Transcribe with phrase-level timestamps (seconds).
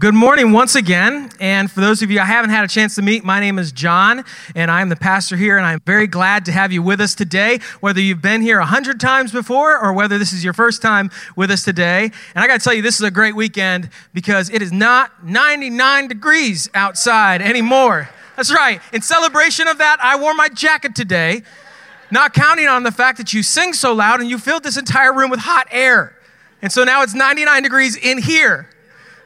[0.00, 1.28] Good morning once again.
[1.40, 3.72] And for those of you I haven't had a chance to meet, my name is
[3.72, 4.24] John,
[4.54, 7.58] and I'm the pastor here, and I'm very glad to have you with us today,
[7.80, 11.10] whether you've been here a hundred times before or whether this is your first time
[11.34, 12.12] with us today.
[12.36, 15.26] And I got to tell you, this is a great weekend because it is not
[15.26, 18.08] 99 degrees outside anymore.
[18.36, 18.80] That's right.
[18.92, 21.42] In celebration of that, I wore my jacket today,
[22.12, 25.12] not counting on the fact that you sing so loud and you filled this entire
[25.12, 26.16] room with hot air.
[26.62, 28.68] And so now it's 99 degrees in here.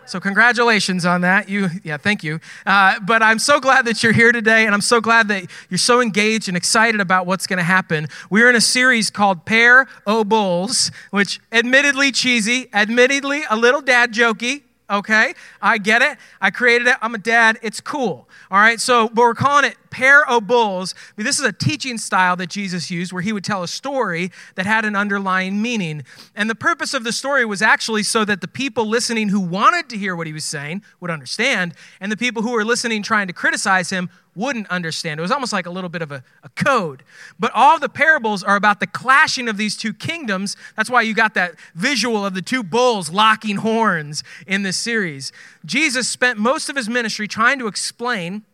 [0.07, 1.49] So congratulations on that.
[1.49, 2.41] You, yeah, thank you.
[2.67, 5.79] Uh, but I'm so glad that you're here today, and I'm so glad that you're
[5.79, 8.09] so engaged and excited about what's going to happen.
[8.29, 14.13] We're in a series called Pair O Bulls, which admittedly cheesy, admittedly a little dad
[14.13, 14.63] jokey.
[14.93, 15.33] Okay,
[15.63, 16.19] I get it.
[16.39, 16.97] I created it.
[17.01, 17.59] I'm a dad.
[17.63, 18.29] It's cool.
[18.51, 20.95] All right, so, but we're calling it Pair O Bulls.
[21.17, 24.67] This is a teaching style that Jesus used where he would tell a story that
[24.67, 26.03] had an underlying meaning.
[26.35, 29.89] And the purpose of the story was actually so that the people listening who wanted
[29.89, 33.29] to hear what he was saying would understand, and the people who were listening trying
[33.29, 35.21] to criticize him wouldn't understand.
[35.21, 37.03] It was almost like a little bit of a, a, code.
[37.39, 40.57] But all the parables are about the clashing of these two kingdoms.
[40.77, 45.33] That's why you got that visual of the two bulls locking horns in this series.
[45.65, 48.45] Jesus spent most of his ministry trying to explain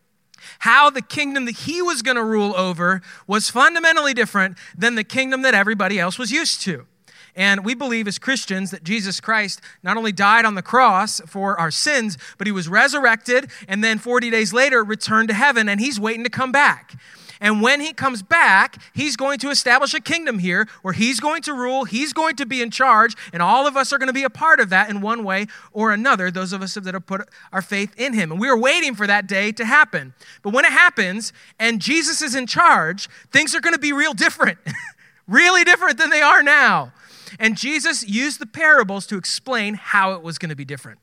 [0.61, 5.05] how the kingdom that he was going to rule over was fundamentally different than the
[5.05, 6.87] kingdom that everybody else was used to.
[7.39, 11.59] And we believe as Christians that Jesus Christ not only died on the cross for
[11.59, 15.81] our sins, but he was resurrected and then 40 days later returned to heaven and
[15.81, 16.97] he's waiting to come back.
[17.41, 21.43] And when he comes back, he's going to establish a kingdom here where he's going
[21.43, 24.13] to rule, he's going to be in charge, and all of us are going to
[24.13, 27.07] be a part of that in one way or another, those of us that have
[27.07, 28.33] put our faith in him.
[28.33, 30.13] And we are waiting for that day to happen.
[30.43, 34.15] But when it happens and Jesus is in charge, things are going to be real
[34.15, 34.59] different,
[35.29, 36.93] really different than they are now.
[37.39, 40.99] And Jesus used the parables to explain how it was going to be different.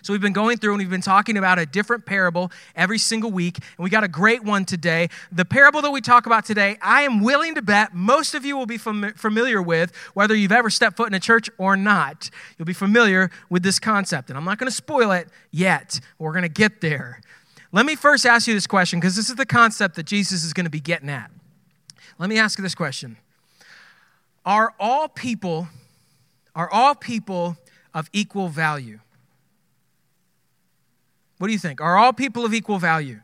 [0.00, 3.30] So, we've been going through and we've been talking about a different parable every single
[3.30, 5.08] week, and we got a great one today.
[5.32, 8.56] The parable that we talk about today, I am willing to bet most of you
[8.56, 12.30] will be fam- familiar with, whether you've ever stepped foot in a church or not.
[12.56, 16.00] You'll be familiar with this concept, and I'm not going to spoil it yet.
[16.18, 17.20] We're going to get there.
[17.72, 20.52] Let me first ask you this question because this is the concept that Jesus is
[20.52, 21.30] going to be getting at.
[22.18, 23.16] Let me ask you this question
[24.44, 25.68] Are all people,
[26.54, 27.56] are all people
[27.94, 29.00] of equal value?
[31.38, 31.80] What do you think?
[31.80, 33.20] Are all people of equal value?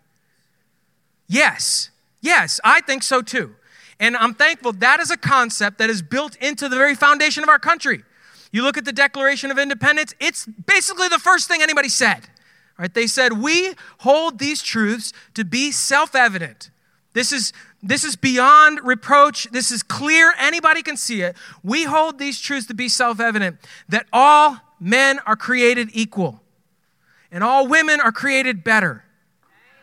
[1.28, 1.90] Yes.
[2.20, 3.54] Yes, I think so too.
[4.00, 7.48] And I'm thankful that is a concept that is built into the very foundation of
[7.48, 8.04] our country.
[8.52, 12.28] You look at the Declaration of Independence, it's basically the first thing anybody said.
[12.78, 12.92] Right?
[12.94, 16.70] They said, "We hold these truths to be self-evident."
[17.12, 17.52] This is
[17.82, 19.44] this is beyond reproach.
[19.50, 20.34] This is clear.
[20.38, 21.36] Anybody can see it.
[21.62, 23.58] We hold these truths to be self-evident
[23.88, 26.40] that all men are created equal
[27.30, 29.04] and all women are created better.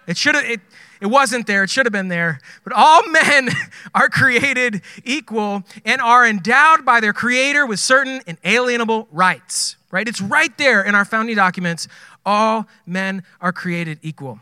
[0.08, 0.62] It should have it,
[1.02, 2.40] it wasn't there, it should have been there.
[2.64, 3.50] But all men
[3.94, 9.78] are created equal and are endowed by their creator with certain inalienable rights.
[9.92, 10.08] Right?
[10.08, 11.88] It's right there in our founding documents.
[12.26, 14.40] All men are created equal.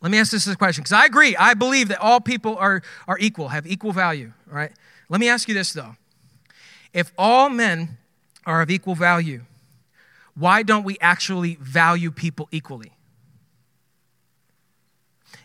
[0.00, 1.36] Let me ask this question because I agree.
[1.36, 4.32] I believe that all people are, are equal, have equal value.
[4.46, 4.72] Right?
[5.08, 5.96] Let me ask you this though.
[6.92, 7.98] If all men
[8.46, 9.42] are of equal value,
[10.34, 12.92] why don't we actually value people equally?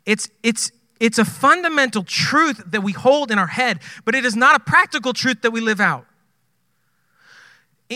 [0.06, 4.36] It's, it's, it's a fundamental truth that we hold in our head, but it is
[4.36, 6.06] not a practical truth that we live out.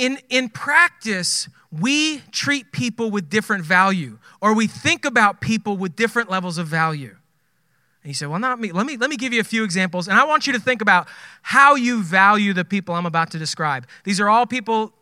[0.05, 5.95] In, in practice, we treat people with different value, or we think about people with
[5.95, 7.15] different levels of value.
[8.03, 8.71] And you say, Well, not me.
[8.71, 10.81] Let me, let me give you a few examples, and I want you to think
[10.81, 11.07] about
[11.41, 13.87] how you value the people I'm about to describe.
[14.03, 14.93] These are all people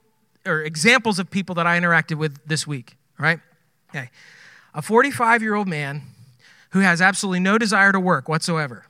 [0.46, 3.40] or examples of people that I interacted with this week, right?
[3.90, 4.10] Okay.
[4.74, 6.04] A 45 year old man
[6.72, 8.86] who has absolutely no desire to work whatsoever.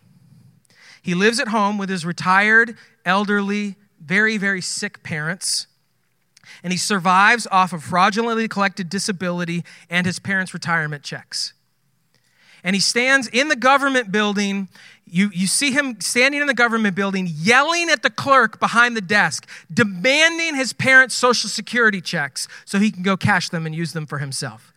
[1.01, 5.67] He lives at home with his retired, elderly, very, very sick parents,
[6.63, 11.53] and he survives off of fraudulently collected disability and his parents' retirement checks.
[12.63, 14.69] And he stands in the government building
[15.07, 19.01] you, you see him standing in the government building, yelling at the clerk behind the
[19.01, 23.93] desk, demanding his parents' social security checks so he can go cash them and use
[23.93, 24.73] them for himself.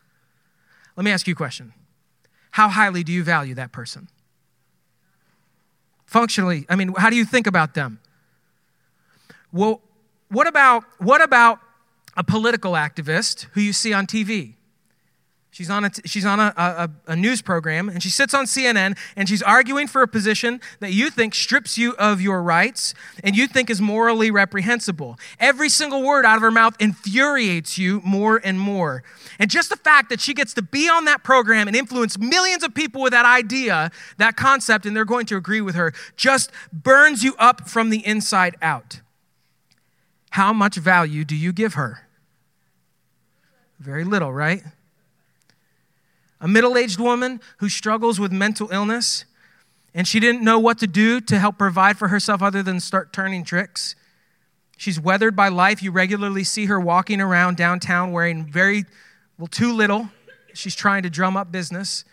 [0.96, 1.72] Let me ask you a question
[2.52, 4.08] How highly do you value that person?
[6.04, 8.00] Functionally, I mean, how do you think about them?
[9.50, 9.80] Well,
[10.28, 11.60] what about, what about
[12.16, 14.54] a political activist who you see on TV?
[15.58, 18.96] She's on, a, she's on a, a, a, news program and she sits on CNN
[19.16, 22.94] and she's arguing for a position that you think strips you of your rights
[23.24, 25.18] and you think is morally reprehensible.
[25.40, 29.02] Every single word out of her mouth infuriates you more and more.
[29.40, 32.62] And just the fact that she gets to be on that program and influence millions
[32.62, 36.52] of people with that idea, that concept, and they're going to agree with her, just
[36.72, 39.00] burns you up from the inside out.
[40.38, 42.06] How much value do you give her?
[43.80, 44.62] Very little, right?
[46.40, 49.24] a middle aged woman who struggles with mental illness,
[49.94, 53.12] and she didn't know what to do to help provide for herself other than start
[53.12, 53.96] turning tricks.
[54.76, 55.82] She's weathered by life.
[55.82, 58.84] You regularly see her walking around downtown wearing very,
[59.38, 60.08] well, too little.
[60.54, 62.04] She's trying to drum up business.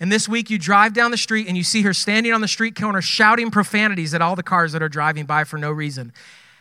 [0.00, 2.46] And this week, you drive down the street and you see her standing on the
[2.46, 6.12] street corner shouting profanities at all the cars that are driving by for no reason.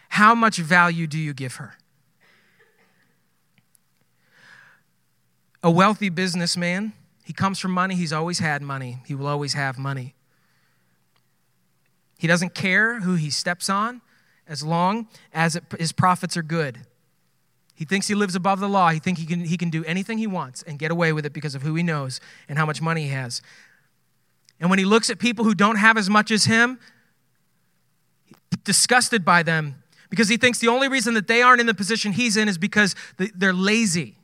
[0.09, 1.77] How much value do you give her?
[5.63, 6.93] a wealthy businessman.
[7.25, 7.95] He comes from money.
[7.95, 8.99] He's always had money.
[9.05, 10.15] He will always have money.
[12.17, 14.01] He doesn't care who he steps on
[14.47, 16.79] as long as it, his profits are good.
[17.75, 18.89] He thinks he lives above the law.
[18.89, 21.33] He thinks he can, he can do anything he wants and get away with it
[21.33, 23.41] because of who he knows and how much money he has.
[24.59, 26.79] And when he looks at people who don't have as much as him,
[28.63, 32.11] disgusted by them because he thinks the only reason that they aren't in the position
[32.11, 34.15] he's in is because they're lazy.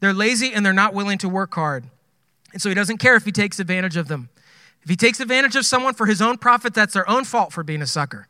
[0.00, 1.84] They're lazy and they're not willing to work hard.
[2.52, 4.28] And so he doesn't care if he takes advantage of them.
[4.82, 7.62] If he takes advantage of someone for his own profit, that's their own fault for
[7.62, 8.28] being a sucker.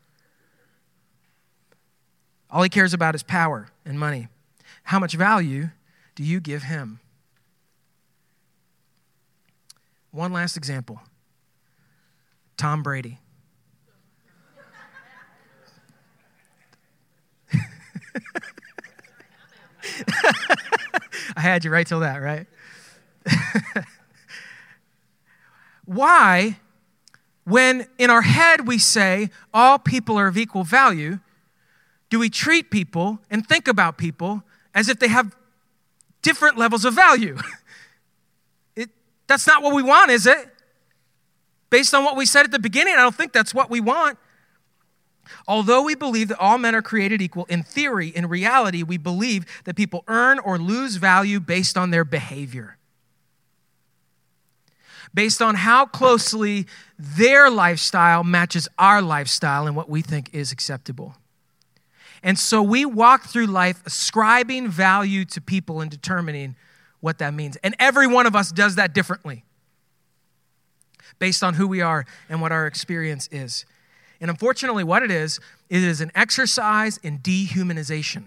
[2.50, 4.28] All he cares about is power and money.
[4.84, 5.70] How much value
[6.14, 7.00] do you give him?
[10.10, 11.00] One last example
[12.56, 13.18] Tom Brady.
[21.36, 22.46] I had you right till that, right?
[25.84, 26.58] Why,
[27.44, 31.20] when in our head we say all people are of equal value,
[32.10, 34.42] do we treat people and think about people
[34.74, 35.36] as if they have
[36.22, 37.38] different levels of value?
[38.76, 38.90] It,
[39.26, 40.54] that's not what we want, is it?
[41.68, 44.16] Based on what we said at the beginning, I don't think that's what we want.
[45.46, 49.44] Although we believe that all men are created equal, in theory, in reality, we believe
[49.64, 52.76] that people earn or lose value based on their behavior.
[55.14, 56.66] Based on how closely
[56.98, 61.14] their lifestyle matches our lifestyle and what we think is acceptable.
[62.22, 66.56] And so we walk through life ascribing value to people and determining
[67.00, 67.56] what that means.
[67.62, 69.44] And every one of us does that differently
[71.18, 73.64] based on who we are and what our experience is.
[74.20, 75.38] And unfortunately, what it is,
[75.68, 78.24] it is an exercise in dehumanization.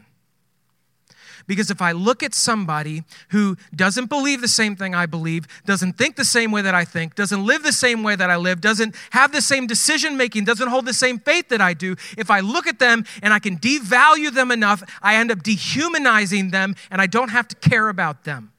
[1.48, 5.98] Because if I look at somebody who doesn't believe the same thing I believe, doesn't
[5.98, 8.62] think the same way that I think, doesn't live the same way that I live,
[8.62, 12.30] doesn't have the same decision making, doesn't hold the same faith that I do, if
[12.30, 16.76] I look at them and I can devalue them enough, I end up dehumanizing them
[16.90, 18.52] and I don't have to care about them.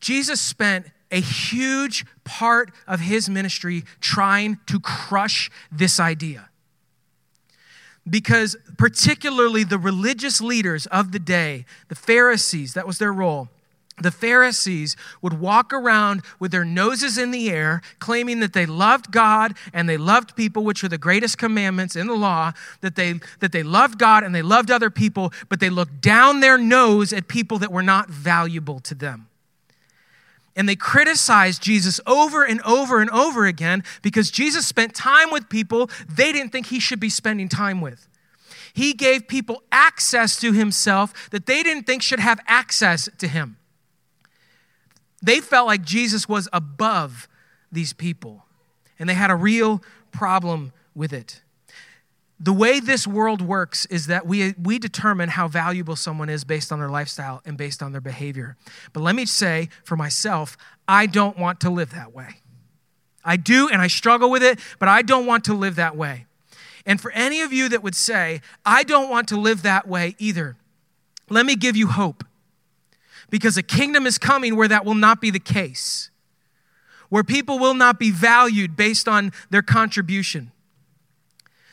[0.00, 6.48] Jesus spent a huge part of his ministry trying to crush this idea.
[8.08, 13.48] Because, particularly, the religious leaders of the day, the Pharisees, that was their role.
[14.00, 19.10] The Pharisees would walk around with their noses in the air, claiming that they loved
[19.10, 23.14] God and they loved people, which are the greatest commandments in the law, that they,
[23.40, 27.12] that they loved God and they loved other people, but they looked down their nose
[27.12, 29.28] at people that were not valuable to them
[30.58, 35.48] and they criticized Jesus over and over and over again because Jesus spent time with
[35.48, 38.08] people they didn't think he should be spending time with.
[38.74, 43.56] He gave people access to himself that they didn't think should have access to him.
[45.22, 47.28] They felt like Jesus was above
[47.70, 48.44] these people,
[48.98, 51.40] and they had a real problem with it
[52.40, 56.70] the way this world works is that we, we determine how valuable someone is based
[56.70, 58.56] on their lifestyle and based on their behavior.
[58.92, 62.40] But let me say for myself, I don't want to live that way.
[63.24, 66.26] I do, and I struggle with it, but I don't want to live that way.
[66.86, 70.14] And for any of you that would say, I don't want to live that way
[70.18, 70.56] either,
[71.28, 72.24] let me give you hope.
[73.30, 76.10] Because a kingdom is coming where that will not be the case,
[77.08, 80.52] where people will not be valued based on their contribution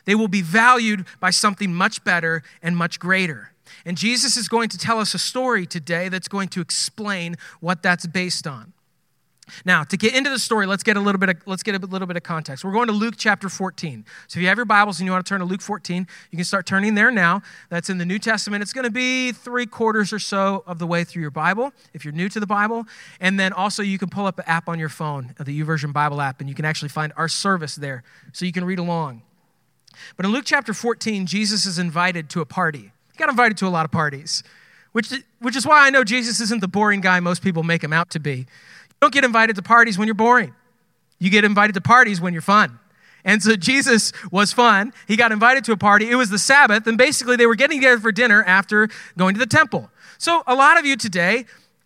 [0.05, 3.51] they will be valued by something much better and much greater.
[3.85, 7.83] And Jesus is going to tell us a story today that's going to explain what
[7.83, 8.73] that's based on.
[9.63, 11.85] Now, to get into the story, let's get a little bit of, let's get a
[11.85, 12.65] little bit of context.
[12.65, 14.03] We're going to Luke chapter 14.
[14.27, 16.35] So if you have your Bibles and you want to turn to Luke 14, you
[16.35, 17.41] can start turning there now.
[17.69, 18.63] That's in the New Testament.
[18.63, 22.03] It's going to be three quarters or so of the way through your Bible if
[22.03, 22.85] you're new to the Bible.
[23.19, 26.21] And then also you can pull up an app on your phone, the YouVersion Bible
[26.21, 29.21] app, and you can actually find our service there so you can read along.
[30.17, 32.91] But in Luke chapter 14, Jesus is invited to a party.
[33.11, 34.43] He got invited to a lot of parties,
[34.91, 37.93] which, which is why I know Jesus isn't the boring guy most people make him
[37.93, 38.45] out to be You
[39.01, 40.53] don't get invited to parties when you're boring.
[41.19, 42.79] You get invited to parties when you're fun.
[43.25, 44.93] And so Jesus was fun.
[45.07, 46.09] He got invited to a party.
[46.09, 48.87] It was the Sabbath, and basically they were getting together for dinner after
[49.17, 49.89] going to the temple.
[50.19, 51.45] So a lot of you today,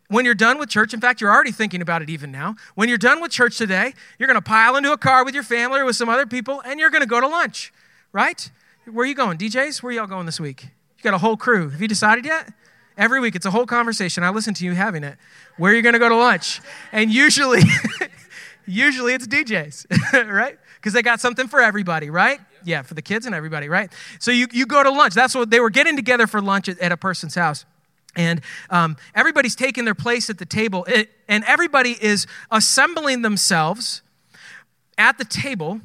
[0.09, 2.55] when you're done with church, in fact, you're already thinking about it even now.
[2.75, 5.43] When you're done with church today, you're going to pile into a car with your
[5.43, 7.71] family or with some other people, and you're going to go to lunch,
[8.11, 8.49] right?
[8.85, 9.37] Where are you going?
[9.37, 9.83] DJs?
[9.83, 10.63] Where y'all going this week?
[10.63, 11.69] You got a whole crew.
[11.69, 12.51] Have you decided yet?
[12.97, 14.23] Every week, it's a whole conversation.
[14.23, 15.17] I listen to you having it.
[15.57, 16.59] Where are you going to go to lunch?
[16.91, 17.61] And usually,
[18.65, 20.57] usually it's DJs, right?
[20.75, 22.39] Because they got something for everybody, right?
[22.65, 23.91] Yeah, for the kids and everybody, right?
[24.19, 25.13] So you, you go to lunch.
[25.13, 27.65] That's what they were getting together for lunch at, at a person's house.
[28.15, 34.01] And um, everybody's taking their place at the table, it, and everybody is assembling themselves
[34.97, 35.79] at the table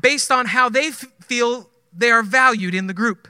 [0.00, 3.28] based on how they f- feel they are valued in the group.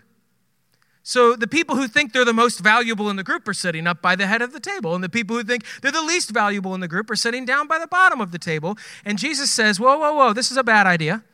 [1.02, 4.02] So the people who think they're the most valuable in the group are sitting up
[4.02, 6.74] by the head of the table, and the people who think they're the least valuable
[6.74, 8.76] in the group are sitting down by the bottom of the table.
[9.06, 11.24] And Jesus says, Whoa, whoa, whoa, this is a bad idea.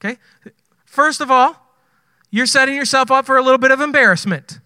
[0.00, 0.18] Okay?
[0.84, 1.56] First of all,
[2.30, 4.58] you're setting yourself up for a little bit of embarrassment.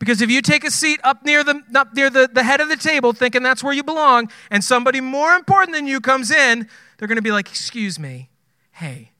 [0.00, 2.68] Because if you take a seat up near the up near the, the head of
[2.68, 6.68] the table thinking that's where you belong, and somebody more important than you comes in,
[6.98, 8.28] they're gonna be like, excuse me,
[8.74, 9.10] hey,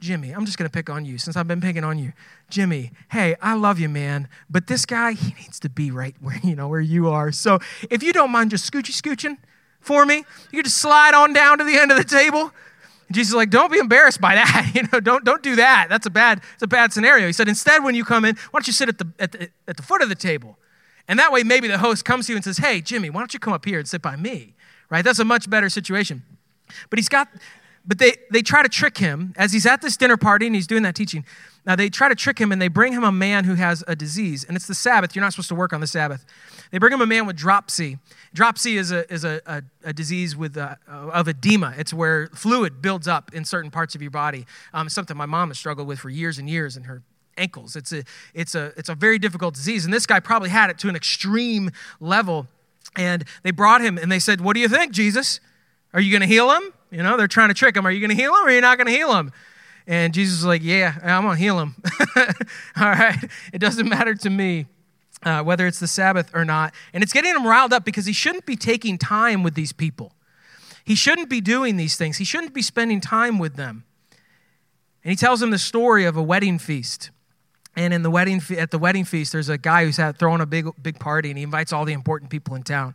[0.00, 2.12] Jimmy, I'm just going to pick on you since I've been picking on you.
[2.50, 6.38] Jimmy, hey, I love you, man, but this guy, he needs to be right where,
[6.42, 7.32] you know, where you are.
[7.32, 7.58] So
[7.90, 9.38] if you don't mind just scoochy scooching
[9.80, 12.52] for me, you just slide on down to the end of the table.
[13.12, 14.72] Jesus is like, don't be embarrassed by that.
[14.74, 15.88] You know, don't, don't do that.
[15.88, 17.26] That's a bad, it's a bad scenario.
[17.26, 19.50] He said, instead, when you come in, why don't you sit at the, at the,
[19.68, 20.58] at the foot of the table?
[21.06, 23.34] And that way, maybe the host comes to you and says, hey, Jimmy, why don't
[23.34, 24.54] you come up here and sit by me?
[24.88, 25.04] Right?
[25.04, 26.22] That's a much better situation.
[26.90, 27.28] But he's got
[27.84, 30.66] but they, they try to trick him as he's at this dinner party and he's
[30.66, 31.24] doing that teaching.
[31.64, 33.94] Now, they try to trick him and they bring him a man who has a
[33.94, 34.44] disease.
[34.44, 35.14] And it's the Sabbath.
[35.14, 36.24] You're not supposed to work on the Sabbath.
[36.70, 37.98] They bring him a man with dropsy.
[38.34, 41.74] Dropsy is a, is a, a, a disease with a, of edema.
[41.76, 44.46] It's where fluid builds up in certain parts of your body.
[44.72, 47.02] Um, something my mom has struggled with for years and years in her
[47.38, 47.76] ankles.
[47.76, 48.02] It's a,
[48.34, 49.84] it's, a, it's a very difficult disease.
[49.84, 51.70] And this guy probably had it to an extreme
[52.00, 52.48] level.
[52.96, 55.40] And they brought him and they said, What do you think, Jesus?
[55.94, 56.72] Are you going to heal him?
[56.92, 57.86] You know, they're trying to trick him.
[57.86, 59.32] Are you going to heal him or are you not going to heal him?
[59.86, 61.74] And Jesus is like, Yeah, I'm going to heal him.
[62.76, 63.18] All right.
[63.52, 64.66] It doesn't matter to me.
[65.24, 66.74] Uh, whether it's the Sabbath or not.
[66.92, 70.14] And it's getting him riled up because he shouldn't be taking time with these people.
[70.84, 72.16] He shouldn't be doing these things.
[72.16, 73.84] He shouldn't be spending time with them.
[75.04, 77.12] And he tells him the story of a wedding feast.
[77.76, 80.66] And in the wedding at the wedding feast, there's a guy who's throwing a big,
[80.82, 82.94] big party, and he invites all the important people in town.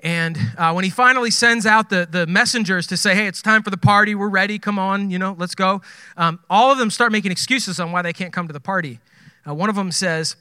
[0.00, 3.62] And uh, when he finally sends out the, the messengers to say, hey, it's time
[3.62, 5.82] for the party, we're ready, come on, you know, let's go,
[6.16, 9.00] um, all of them start making excuses on why they can't come to the party.
[9.46, 10.36] Uh, one of them says,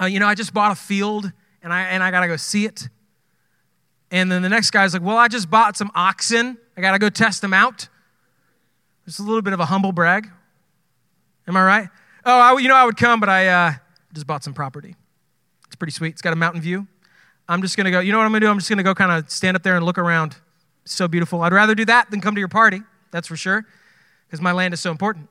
[0.00, 1.30] uh, you know, I just bought a field
[1.62, 2.88] and I, and I got to go see it.
[4.10, 6.98] And then the next guy's like, well, I just bought some oxen, I got to
[6.98, 7.88] go test them out.
[9.06, 10.28] It's a little bit of a humble brag.
[11.46, 11.88] Am I right?
[12.24, 13.72] Oh, I, you know, I would come, but I uh,
[14.12, 14.96] just bought some property.
[15.66, 16.10] It's pretty sweet.
[16.10, 16.88] It's got a mountain view.
[17.48, 18.50] I'm just going to go, you know what I'm going to do?
[18.50, 20.36] I'm just going to go kind of stand up there and look around.
[20.84, 21.42] so beautiful.
[21.42, 23.66] I'd rather do that than come to your party, that's for sure,
[24.26, 25.28] because my land is so important.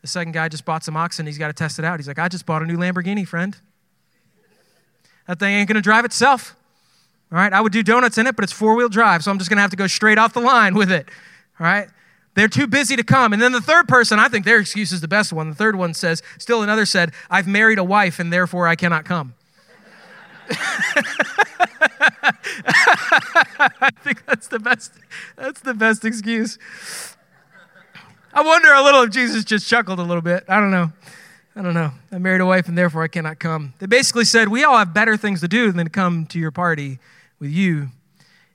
[0.00, 1.26] The second guy just bought some oxen.
[1.26, 2.00] He's got to test it out.
[2.00, 3.56] He's like, I just bought a new Lamborghini, friend.
[5.28, 6.56] That thing ain't going to drive itself.
[7.30, 9.38] All right, I would do donuts in it, but it's four wheel drive, so I'm
[9.38, 11.08] just going to have to go straight off the line with it.
[11.58, 11.88] All right,
[12.34, 13.32] they're too busy to come.
[13.32, 15.48] And then the third person, I think their excuse is the best one.
[15.48, 19.04] The third one says, still another said, I've married a wife and therefore I cannot
[19.04, 19.34] come.
[22.64, 24.92] I think that's the best.
[25.36, 26.58] That's the best excuse.
[28.34, 30.44] I wonder a little if Jesus just chuckled a little bit.
[30.48, 30.92] I don't know.
[31.54, 31.92] I don't know.
[32.10, 33.74] I married a wife and therefore I cannot come.
[33.78, 36.50] They basically said, We all have better things to do than to come to your
[36.50, 36.98] party
[37.38, 37.88] with you.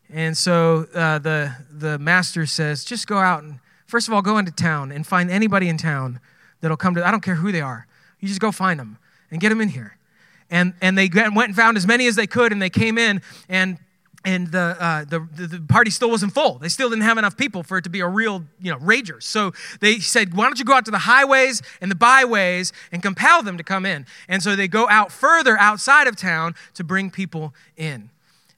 [0.10, 4.38] And so uh, the, the master says, Just go out and, first of all, go
[4.38, 6.20] into town and find anybody in town
[6.62, 7.86] that'll come to, I don't care who they are.
[8.20, 8.98] You just go find them
[9.30, 9.97] and get them in here.
[10.50, 13.22] And, and they went and found as many as they could, and they came in,
[13.50, 13.77] and
[14.27, 16.58] and the, uh, the, the, party still wasn't full.
[16.58, 19.24] They still didn't have enough people for it to be a real, you know, rager.
[19.24, 23.01] So they said, why don't you go out to the highways and the byways and
[23.01, 24.06] compel them to come in?
[24.27, 28.10] And so they go out further outside of town to bring people in.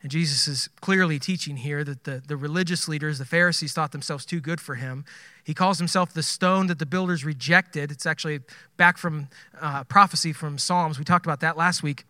[0.01, 4.25] And Jesus is clearly teaching here that the, the religious leaders, the Pharisees, thought themselves
[4.25, 5.03] too good for him.
[5.44, 7.91] He calls himself the stone that the builders rejected.
[7.91, 8.39] It's actually
[8.77, 9.27] back from
[9.60, 10.98] uh, prophecy from Psalms.
[10.98, 12.06] We talked about that last week.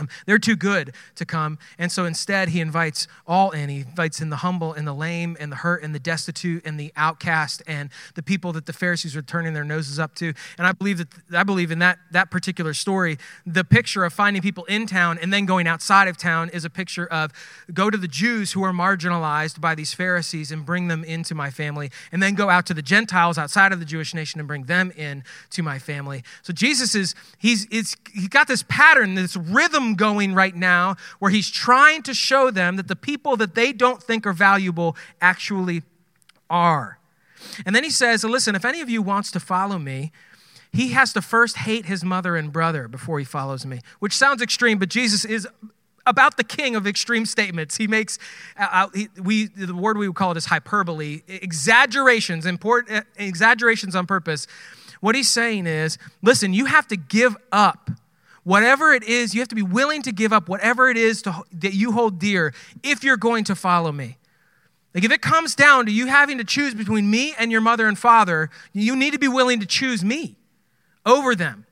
[0.00, 1.58] Um, they're too good to come.
[1.78, 3.68] And so instead, he invites all in.
[3.68, 6.80] He invites in the humble and the lame and the hurt and the destitute and
[6.80, 10.32] the outcast and the people that the Pharisees were turning their noses up to.
[10.56, 14.42] And I believe that I believe in that, that particular story, the picture of finding
[14.42, 17.30] people in town and then going outside of town is a picture of
[17.72, 21.50] go to the Jews who are marginalized by these Pharisees and bring them into my
[21.50, 24.64] family, and then go out to the Gentiles outside of the Jewish nation and bring
[24.64, 26.22] them in to my family.
[26.42, 31.30] So Jesus is, he's, it's, he's got this pattern, this rhythm going right now where
[31.30, 35.82] he's trying to show them that the people that they don't think are valuable actually
[36.48, 36.98] are.
[37.64, 40.12] And then he says, Listen, if any of you wants to follow me,
[40.72, 44.40] he has to first hate his mother and brother before he follows me, which sounds
[44.40, 45.48] extreme, but Jesus is
[46.06, 47.76] about the king of extreme statements.
[47.76, 48.18] He makes,
[48.56, 53.96] uh, uh he, we, the word we would call it is hyperbole, exaggerations, important, exaggerations
[53.96, 54.46] on purpose.
[55.00, 57.90] What he's saying is, listen, you have to give up
[58.50, 61.44] Whatever it is, you have to be willing to give up whatever it is to,
[61.52, 62.52] that you hold dear
[62.82, 64.16] if you're going to follow me.
[64.92, 67.86] Like if it comes down to you having to choose between me and your mother
[67.86, 70.34] and father, you need to be willing to choose me
[71.06, 71.64] over them.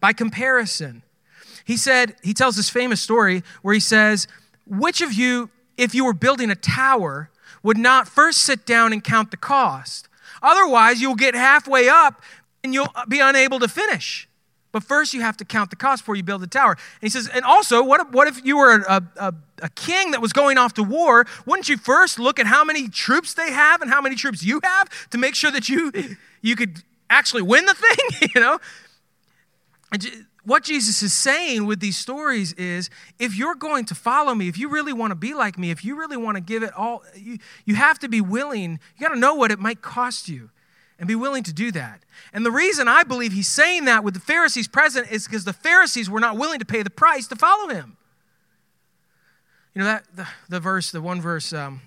[0.00, 1.02] By comparison,
[1.66, 4.26] he said, he tells this famous story where he says,
[4.66, 7.28] Which of you, if you were building a tower,
[7.62, 10.08] would not first sit down and count the cost?
[10.42, 12.22] Otherwise, you'll get halfway up
[12.62, 14.26] and you'll be unable to finish.
[14.74, 16.72] But first, you have to count the cost before you build the tower.
[16.72, 20.10] And he says, and also, what if, what if you were a, a, a king
[20.10, 21.26] that was going off to war?
[21.46, 24.60] Wouldn't you first look at how many troops they have and how many troops you
[24.64, 25.92] have to make sure that you,
[26.42, 27.74] you could actually win the
[28.20, 28.30] thing?
[28.34, 28.58] you know?
[29.92, 32.90] And what Jesus is saying with these stories is
[33.20, 35.84] if you're going to follow me, if you really want to be like me, if
[35.84, 39.14] you really want to give it all, you, you have to be willing, you got
[39.14, 40.50] to know what it might cost you
[41.04, 42.02] and be willing to do that.
[42.32, 45.52] And the reason I believe he's saying that with the Pharisees present is because the
[45.52, 47.98] Pharisees were not willing to pay the price to follow him.
[49.74, 51.82] You know, that the, the verse, the one verse, um,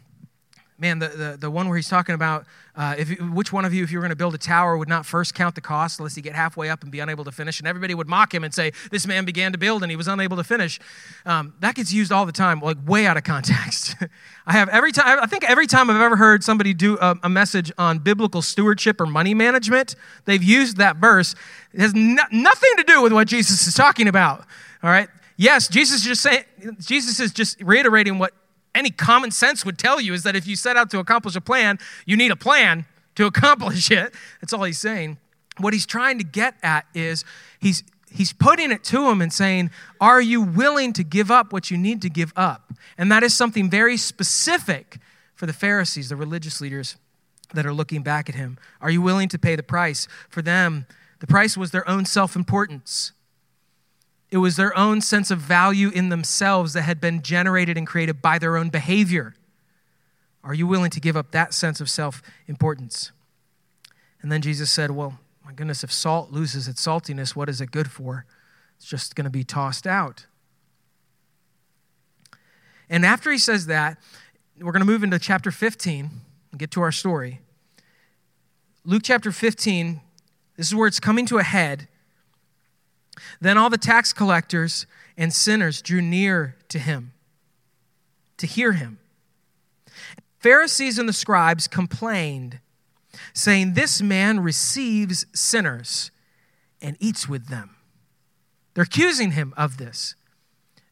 [0.80, 3.84] man, the, the, the one where he's talking about uh, if, which one of you,
[3.84, 6.14] if you were going to build a tower, would not first count the cost unless
[6.14, 7.58] he get halfway up and be unable to finish?
[7.60, 10.08] And everybody would mock him and say, This man began to build and he was
[10.08, 10.80] unable to finish.
[11.26, 13.96] Um, that gets used all the time, like way out of context.
[14.46, 17.30] I have every time, I think every time I've ever heard somebody do a, a,
[17.30, 21.34] message on biblical stewardship or money management, they've used that verse.
[21.74, 24.46] It has no, nothing to do with what Jesus is talking about.
[24.84, 25.10] All right?
[25.36, 26.44] Yes, Jesus is just saying,
[26.80, 28.34] Jesus is just reiterating what
[28.78, 31.42] any common sense would tell you is that if you set out to accomplish a
[31.42, 32.86] plan, you need a plan
[33.16, 34.14] to accomplish it.
[34.42, 35.18] That's all he's saying.
[35.58, 37.26] What he's trying to get at is
[37.60, 41.72] he's he's putting it to him and saying, Are you willing to give up what
[41.72, 42.74] you need to give up?
[42.98, 45.00] And that is something very specific
[45.36, 46.96] for the Pharisees, the religious leaders
[47.54, 48.58] that are looking back at him.
[48.82, 50.08] Are you willing to pay the price?
[50.30, 50.86] For them,
[51.20, 53.14] the price was their own self importance.
[54.30, 58.22] It was their own sense of value in themselves that had been generated and created
[58.22, 59.36] by their own behavior.
[60.44, 63.12] Are you willing to give up that sense of self importance?
[64.22, 67.72] And then Jesus said, Well, my goodness, if salt loses its saltiness, what is it
[67.72, 68.26] good for?
[68.78, 70.26] It's just going to be tossed out.
[72.90, 73.98] And after he says that,
[74.60, 76.10] we're going to move into chapter 15
[76.52, 77.42] and get to our story.
[78.86, 80.02] Luke chapter 15,
[80.56, 81.88] this is where it's coming to a head.
[83.42, 84.86] Then all the tax collectors
[85.18, 87.14] and sinners drew near to him
[88.38, 89.00] to hear him.
[90.40, 92.60] Pharisees and the scribes complained,
[93.34, 96.12] saying, This man receives sinners
[96.82, 97.76] and eats with them.
[98.74, 100.16] They're accusing him of this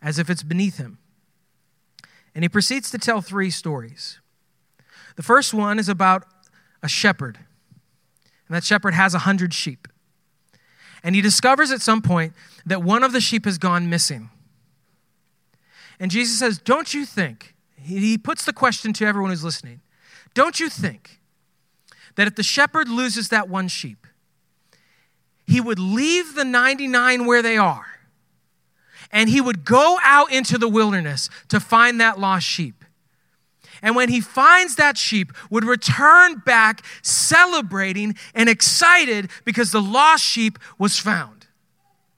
[0.01, 0.97] as if it's beneath him.
[2.33, 4.19] And he proceeds to tell three stories.
[5.15, 6.25] The first one is about
[6.83, 7.37] a shepherd,
[8.47, 9.87] and that shepherd has a hundred sheep.
[11.05, 12.33] And he discovers at some point
[12.65, 14.31] that one of the sheep has gone missing.
[15.99, 19.81] And Jesus says, Don't you think, he puts the question to everyone who's listening,
[20.33, 21.21] don't you think
[22.15, 24.07] that if the shepherd loses that one sheep,
[25.45, 27.85] he would leave the 99 where they are
[29.11, 32.83] and he would go out into the wilderness to find that lost sheep?
[33.85, 40.23] And when he finds that sheep, would return back celebrating and excited because the lost
[40.23, 41.45] sheep was found.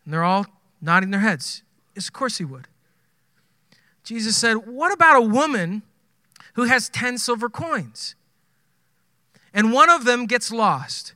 [0.06, 0.46] And they're all
[0.82, 1.64] nodding their heads.
[1.94, 2.70] Yes, of course he would.
[4.06, 5.82] Jesus said, What about a woman
[6.54, 8.16] who has 10 silver coins?
[9.54, 11.16] And one of them gets lost.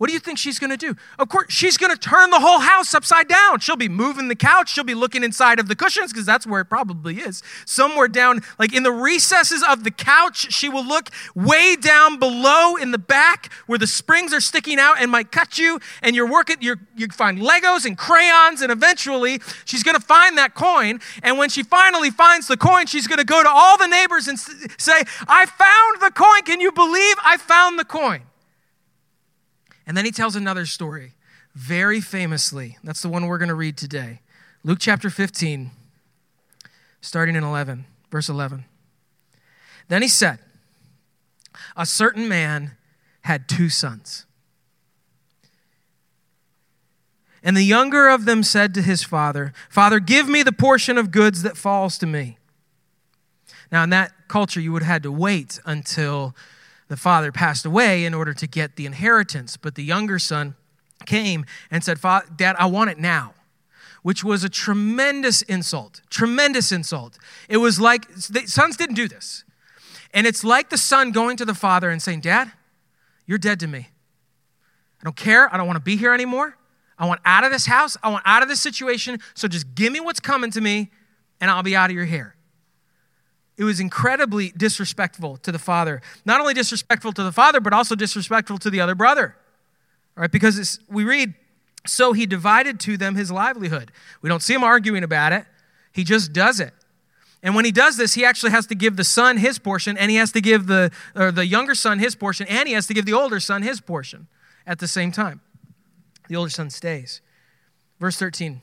[0.00, 0.96] What do you think she's going to do?
[1.18, 3.60] Of course, she's going to turn the whole house upside down.
[3.60, 4.72] She'll be moving the couch.
[4.72, 7.42] She'll be looking inside of the cushions because that's where it probably is.
[7.66, 12.76] Somewhere down, like in the recesses of the couch, she will look way down below
[12.76, 15.78] in the back where the springs are sticking out and might cut you.
[16.00, 20.38] And you're working, you're, you find Legos and crayons, and eventually she's going to find
[20.38, 21.00] that coin.
[21.22, 24.28] And when she finally finds the coin, she's going to go to all the neighbors
[24.28, 26.40] and say, I found the coin.
[26.46, 28.22] Can you believe I found the coin?
[29.86, 31.14] And then he tells another story,
[31.54, 32.78] very famously.
[32.84, 34.20] That's the one we're going to read today.
[34.62, 35.70] Luke chapter 15,
[37.00, 38.64] starting in 11, verse 11.
[39.88, 40.38] Then he said,
[41.76, 42.72] A certain man
[43.22, 44.26] had two sons.
[47.42, 51.10] And the younger of them said to his father, Father, give me the portion of
[51.10, 52.36] goods that falls to me.
[53.72, 56.34] Now, in that culture, you would have had to wait until
[56.90, 59.56] the father passed away in order to get the inheritance.
[59.56, 60.56] But the younger son
[61.06, 62.00] came and said,
[62.36, 63.32] Dad, I want it now,
[64.02, 66.00] which was a tremendous insult.
[66.10, 67.16] Tremendous insult.
[67.48, 69.44] It was like, the sons didn't do this.
[70.12, 72.50] And it's like the son going to the father and saying, Dad,
[73.24, 73.86] you're dead to me.
[75.00, 75.52] I don't care.
[75.54, 76.58] I don't want to be here anymore.
[76.98, 77.96] I want out of this house.
[78.02, 79.20] I want out of this situation.
[79.34, 80.90] So just give me what's coming to me
[81.40, 82.34] and I'll be out of your hair.
[83.60, 86.00] It was incredibly disrespectful to the father.
[86.24, 89.36] Not only disrespectful to the father, but also disrespectful to the other brother.
[90.16, 91.34] All right, because we read,
[91.86, 93.92] so he divided to them his livelihood.
[94.22, 95.44] We don't see him arguing about it,
[95.92, 96.72] he just does it.
[97.42, 100.10] And when he does this, he actually has to give the son his portion, and
[100.10, 102.94] he has to give the, or the younger son his portion, and he has to
[102.94, 104.26] give the older son his portion
[104.66, 105.42] at the same time.
[106.30, 107.20] The older son stays.
[107.98, 108.62] Verse 13.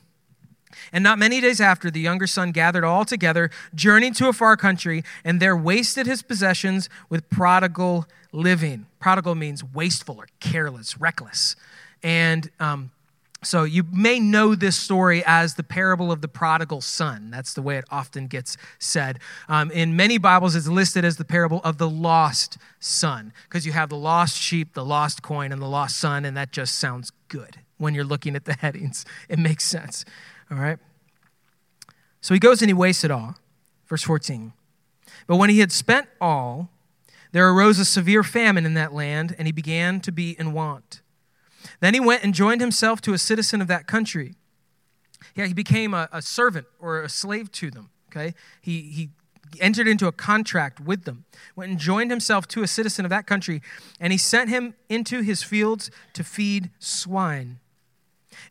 [0.91, 4.58] And not many days after, the younger son gathered all together, journeyed to a far
[4.58, 8.86] country, and there wasted his possessions with prodigal living.
[8.99, 11.56] Prodigal means wasteful or careless, reckless.
[12.03, 12.91] And um,
[13.43, 17.30] so you may know this story as the parable of the prodigal son.
[17.30, 19.19] That's the way it often gets said.
[19.47, 23.73] Um, in many Bibles, it's listed as the parable of the lost son, because you
[23.73, 27.12] have the lost sheep, the lost coin, and the lost son, and that just sounds
[27.27, 29.06] good when you're looking at the headings.
[29.30, 30.03] It makes sense.
[30.52, 30.80] All right?
[32.22, 33.36] So he goes and he wastes it all.
[33.88, 34.54] Verse 14.
[35.28, 36.70] But when he had spent all,
[37.32, 41.02] there arose a severe famine in that land, and he began to be in want.
[41.80, 44.36] Then he went and joined himself to a citizen of that country.
[45.36, 47.90] Yeah, he became a, a servant or a slave to them.
[48.10, 48.34] Okay?
[48.62, 49.10] He, he
[49.60, 53.28] entered into a contract with them, went and joined himself to a citizen of that
[53.28, 53.62] country,
[54.00, 57.60] and he sent him into his fields to feed swine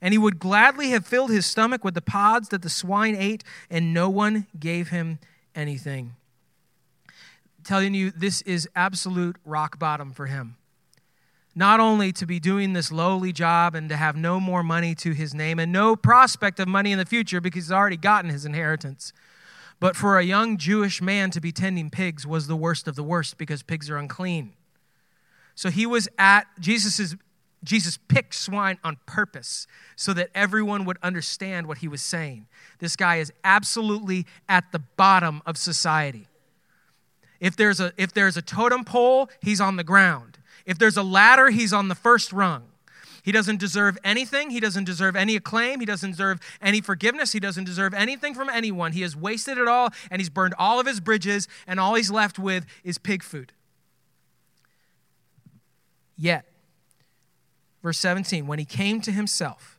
[0.00, 3.44] and he would gladly have filled his stomach with the pods that the swine ate,
[3.70, 5.18] and no one gave him
[5.54, 6.14] anything.
[7.64, 10.56] telling you, this is absolute rock bottom for him.
[11.54, 15.12] Not only to be doing this lowly job and to have no more money to
[15.12, 18.44] his name and no prospect of money in the future because he's already gotten his
[18.44, 19.12] inheritance,
[19.80, 23.02] but for a young Jewish man to be tending pigs was the worst of the
[23.02, 24.52] worst because pigs are unclean.
[25.54, 27.16] So he was at Jesus'
[27.64, 29.66] Jesus picked swine on purpose
[29.96, 32.46] so that everyone would understand what he was saying.
[32.78, 36.28] This guy is absolutely at the bottom of society.
[37.40, 40.38] If there's a, if there's a totem pole, he's on the ground.
[40.64, 42.64] If there's a ladder, he's on the first rung.
[43.22, 44.50] He doesn't deserve anything.
[44.50, 45.80] He doesn't deserve any acclaim.
[45.80, 47.32] He doesn't deserve any forgiveness.
[47.32, 48.92] He doesn't deserve anything from anyone.
[48.92, 52.10] He has wasted it all and he's burned all of his bridges, and all he's
[52.10, 53.52] left with is pig food.
[56.16, 56.46] Yet,
[57.82, 59.78] Verse 17, when he came to himself,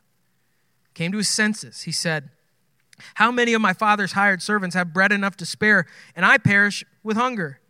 [0.94, 2.30] came to his senses, he said,
[3.14, 6.84] How many of my father's hired servants have bread enough to spare, and I perish
[7.02, 7.60] with hunger?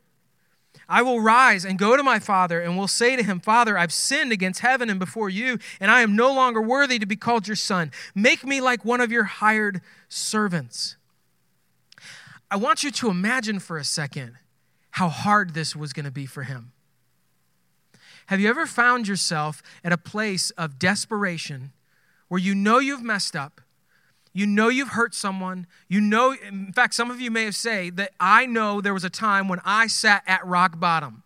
[0.89, 3.93] I will rise and go to my father and will say to him, Father, I've
[3.93, 7.47] sinned against heaven and before you, and I am no longer worthy to be called
[7.47, 7.93] your son.
[8.15, 10.97] Make me like one of your hired servants.
[12.51, 14.37] I want you to imagine for a second
[14.93, 16.73] how hard this was going to be for him.
[18.29, 21.73] Have you ever found yourself at a place of desperation
[22.29, 23.63] where you know you've messed up?
[24.35, 25.67] You know you've hurt someone.
[25.89, 29.03] You know, in fact, some of you may have said that I know there was
[29.03, 31.23] a time when I sat at rock bottom.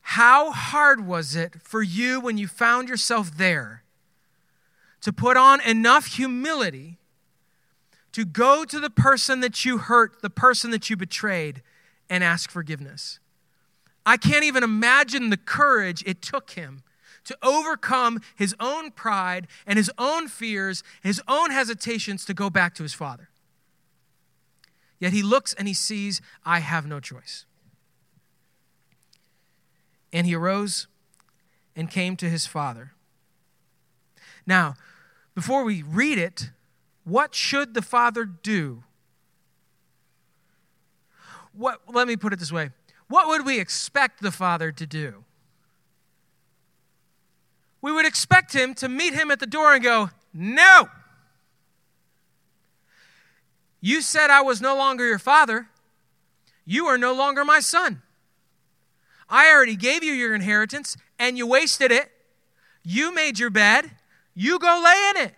[0.00, 3.84] How hard was it for you when you found yourself there
[5.02, 6.98] to put on enough humility
[8.10, 11.62] to go to the person that you hurt, the person that you betrayed,
[12.10, 13.20] and ask forgiveness?
[14.08, 16.82] I can't even imagine the courage it took him
[17.24, 22.74] to overcome his own pride and his own fears, his own hesitations to go back
[22.76, 23.28] to his father.
[24.98, 27.44] Yet he looks and he sees, I have no choice.
[30.10, 30.86] And he arose
[31.76, 32.92] and came to his father.
[34.46, 34.74] Now,
[35.34, 36.48] before we read it,
[37.04, 38.84] what should the father do?
[41.52, 42.70] What, let me put it this way
[43.08, 45.24] what would we expect the father to do?
[47.80, 50.88] We would expect him to meet him at the door and go, No!
[53.80, 55.68] You said I was no longer your father.
[56.64, 58.02] You are no longer my son.
[59.28, 62.10] I already gave you your inheritance and you wasted it.
[62.82, 63.90] You made your bed.
[64.34, 65.34] You go lay in it.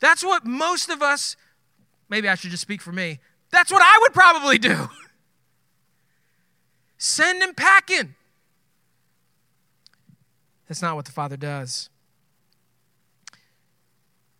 [0.00, 1.36] That's what most of us,
[2.08, 3.18] maybe I should just speak for me,
[3.50, 4.88] that's what I would probably do.
[6.98, 8.14] Send him packing.
[10.66, 11.88] That's not what the Father does.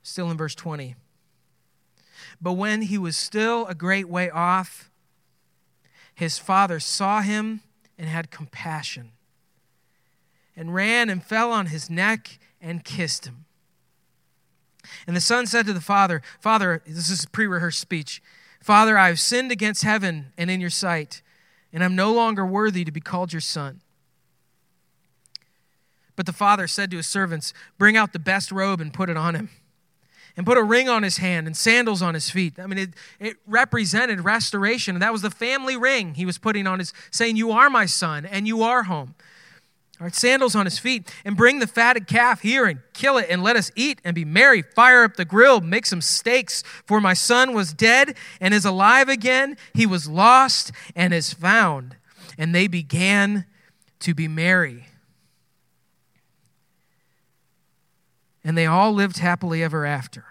[0.03, 0.97] Still in verse 20.
[2.41, 4.91] But when he was still a great way off,
[6.15, 7.61] his father saw him
[7.97, 9.13] and had compassion,
[10.57, 13.45] and ran and fell on his neck and kissed him.
[15.07, 18.23] And the son said to the father, Father, this is a pre rehearsed speech,
[18.63, 21.23] Father, I have sinned against heaven and in your sight,
[21.73, 23.81] and I'm no longer worthy to be called your son.
[26.17, 29.17] But the father said to his servants, Bring out the best robe and put it
[29.17, 29.51] on him,
[30.37, 32.59] and put a ring on his hand and sandals on his feet.
[32.59, 34.97] I mean, it, it represented restoration.
[34.97, 37.87] And that was the family ring he was putting on his, saying, You are my
[37.87, 39.15] son, and you are home.
[40.13, 43.57] Sandals on his feet, and bring the fatted calf here and kill it, and let
[43.57, 44.63] us eat and be merry.
[44.63, 46.63] Fire up the grill, make some steaks.
[46.87, 49.57] For my son was dead and is alive again.
[49.75, 51.97] He was lost and is found.
[52.39, 53.45] And they began
[54.01, 54.87] to be merry.
[58.45, 60.25] And they all lived happily ever after.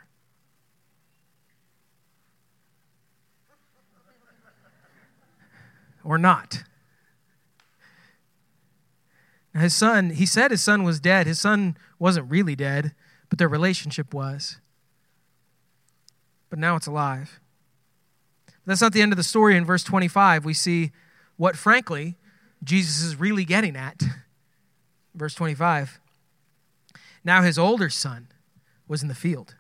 [6.04, 6.64] Or not.
[9.60, 11.28] His son, he said his son was dead.
[11.28, 12.94] His son wasn't really dead,
[13.30, 14.60] but their relationship was.
[16.50, 17.40] But now it's alive.
[18.66, 19.56] That's not the end of the story.
[19.56, 20.92] In verse 25, we see
[21.38, 22.16] what, frankly,
[22.64, 24.04] Jesus is really getting at.
[25.16, 26.00] Verse 25.
[27.24, 28.28] Now his older son
[28.88, 29.56] was in the field.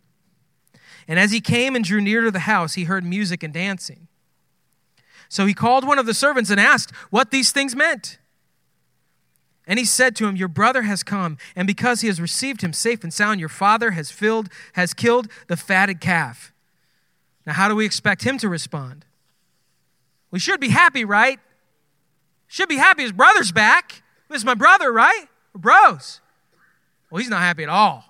[1.07, 4.07] And as he came and drew near to the house, he heard music and dancing.
[5.29, 8.19] So he called one of the servants and asked what these things meant.
[9.67, 12.71] And he said to him, Your brother has come, and because he has received him
[12.71, 16.53] safe and sound, your father has filled, has killed the fatted calf.
[17.45, 19.06] Now, how do we expect him to respond?
[20.32, 21.39] We should be happy, right?
[22.47, 24.01] Should be happy his brother's back.
[24.30, 25.25] This is my brother, right?
[25.53, 26.21] We're bros.
[27.10, 28.06] Well, he's not happy at all.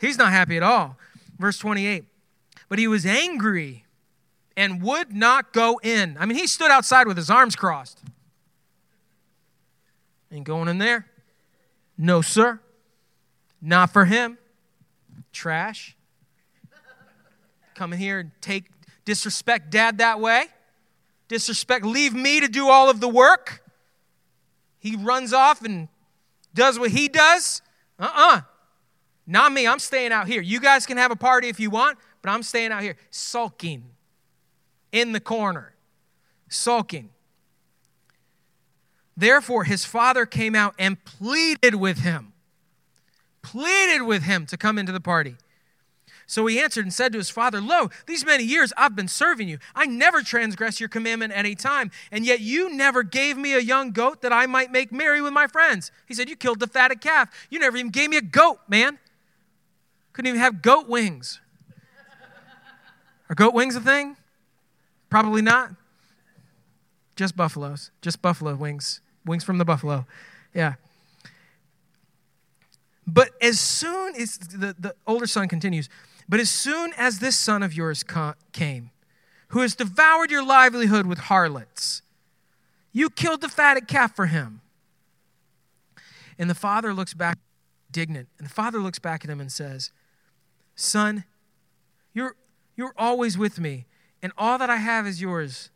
[0.00, 0.96] He's not happy at all.
[1.38, 2.04] Verse 28.
[2.68, 3.84] But he was angry
[4.56, 6.16] and would not go in.
[6.18, 8.00] I mean, he stood outside with his arms crossed.
[10.32, 11.06] Ain't going in there.
[11.98, 12.60] No, sir.
[13.60, 14.38] Not for him.
[15.32, 15.96] Trash.
[17.74, 18.66] Come in here and take
[19.04, 20.44] disrespect dad that way.
[21.28, 23.62] Disrespect, leave me to do all of the work.
[24.78, 25.88] He runs off and
[26.54, 27.62] does what he does.
[27.98, 28.36] Uh uh-uh.
[28.36, 28.40] uh
[29.26, 29.66] Not me.
[29.66, 30.42] I'm staying out here.
[30.42, 32.96] You guys can have a party if you want, but I'm staying out here.
[33.10, 33.84] Sulking
[34.92, 35.74] in the corner.
[36.48, 37.10] Sulking.
[39.20, 42.32] Therefore, his father came out and pleaded with him,
[43.42, 45.36] pleaded with him to come into the party.
[46.26, 49.46] So he answered and said to his father, Lo, these many years I've been serving
[49.46, 49.58] you.
[49.74, 53.58] I never transgressed your commandment at any time, and yet you never gave me a
[53.58, 55.92] young goat that I might make merry with my friends.
[56.06, 57.28] He said, You killed the fatted calf.
[57.50, 58.98] You never even gave me a goat, man.
[60.14, 61.42] Couldn't even have goat wings.
[63.28, 64.16] Are goat wings a thing?
[65.10, 65.72] Probably not.
[67.16, 69.02] Just buffaloes, just buffalo wings.
[69.24, 70.06] Wings from the buffalo.
[70.54, 70.74] Yeah.
[73.06, 75.88] But as soon as the, the older son continues,
[76.28, 78.04] but as soon as this son of yours
[78.52, 78.90] came,
[79.48, 82.02] who has devoured your livelihood with harlots,
[82.92, 84.60] you killed the fatted calf for him.
[86.38, 87.38] And the father looks back,
[87.88, 89.90] indignant, and the father looks back at him and says,
[90.76, 91.24] Son,
[92.14, 92.36] you're,
[92.76, 93.86] you're always with me,
[94.22, 95.70] and all that I have is yours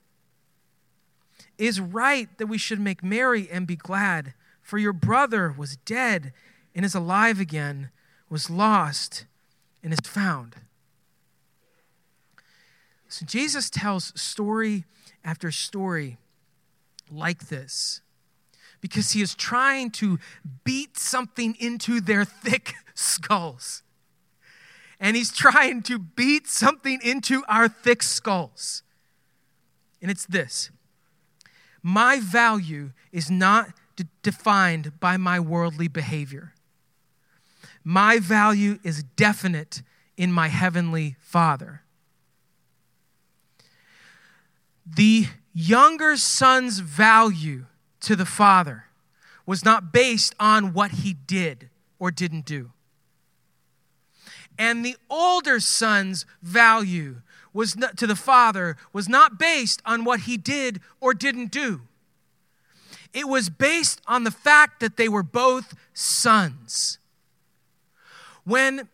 [1.59, 6.33] is right that we should make merry and be glad, for your brother was dead
[6.75, 7.91] and is alive again,
[8.29, 9.27] was lost
[9.83, 10.57] and is found.
[13.09, 14.85] So Jesus tells story
[15.25, 16.19] after story
[17.11, 18.01] like this
[18.81, 20.19] because he is trying to
[20.65, 23.83] beat something into their thick skulls.
[25.01, 28.83] And he's trying to beat something into our thick skulls.
[30.03, 30.71] And it's this
[31.87, 33.75] my value is not
[34.23, 36.55] defined by my worldly behavior.
[37.85, 39.83] My value is definite
[40.17, 41.83] in my heavenly Father.
[44.87, 47.67] The younger son's value
[48.01, 48.87] to the father
[49.45, 51.69] was not based on what he did
[51.99, 52.71] or didn't do.
[54.59, 57.21] And the older son's value
[57.55, 61.83] was not, to the father was not based on what he did or didn't do.
[63.15, 66.99] It was based on the fact that they were both sons.
[68.45, 68.89] When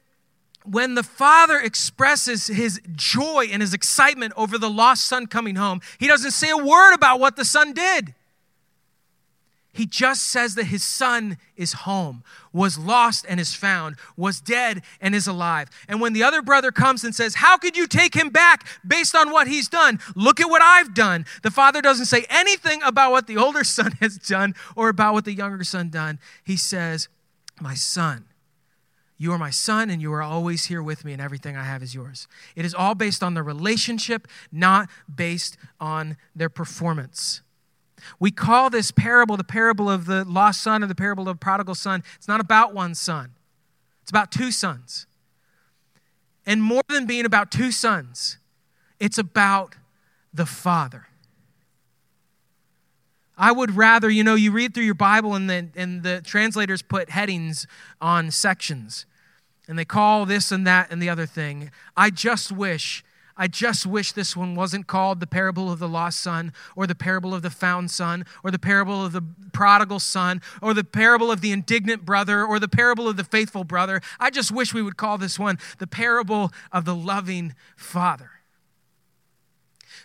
[0.64, 5.80] when the father expresses his joy and his excitement over the lost son coming home,
[5.98, 8.14] he doesn't say a word about what the son did.
[9.72, 14.82] He just says that his son is home, was lost and is found, was dead
[15.00, 15.68] and is alive.
[15.88, 19.14] And when the other brother comes and says, How could you take him back based
[19.14, 20.00] on what he's done?
[20.16, 21.24] Look at what I've done.
[21.42, 25.24] The father doesn't say anything about what the older son has done or about what
[25.24, 26.18] the younger son done.
[26.42, 27.08] He says,
[27.60, 28.24] My son,
[29.18, 31.82] you are my son, and you are always here with me, and everything I have
[31.82, 32.26] is yours.
[32.56, 37.42] It is all based on the relationship, not based on their performance.
[38.18, 41.40] We call this parable the parable of the lost son or the parable of the
[41.40, 42.02] prodigal son.
[42.16, 43.32] It's not about one son,
[44.02, 45.06] it's about two sons.
[46.46, 48.38] And more than being about two sons,
[48.98, 49.76] it's about
[50.32, 51.06] the Father.
[53.36, 56.82] I would rather, you know, you read through your Bible and the, and the translators
[56.82, 57.66] put headings
[58.00, 59.06] on sections
[59.70, 61.70] and they call this and that and the other thing.
[61.96, 63.04] I just wish
[63.36, 66.94] I just wish this one wasn't called the parable of the lost son, or the
[66.94, 71.30] parable of the found son, or the parable of the prodigal son, or the parable
[71.30, 74.00] of the indignant brother, or the parable of the faithful brother.
[74.18, 78.30] I just wish we would call this one the parable of the loving father.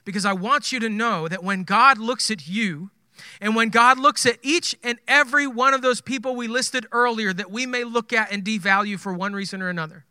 [0.04, 2.92] Because I want you to know that when God looks at you,
[3.40, 7.34] and when God looks at each and every one of those people we listed earlier
[7.34, 10.06] that we may look at and devalue for one reason or another,